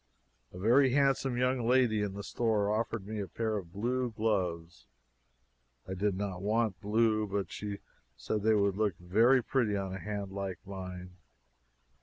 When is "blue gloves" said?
3.71-4.87